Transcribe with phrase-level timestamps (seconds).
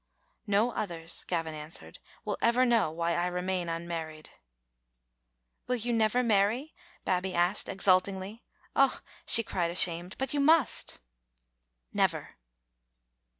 [0.57, 4.31] ""No others," Gavin answered, "will ever know why I remained unmarried.""
[5.67, 6.73] Will you never marry?"
[7.05, 8.43] Babbie asked, exultingly.
[8.75, 10.97] "Ah!" she cried, ashamed, "but you must."
[11.93, 12.29] "Never."